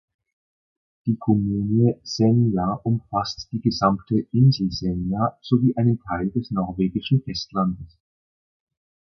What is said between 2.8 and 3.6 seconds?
umfasst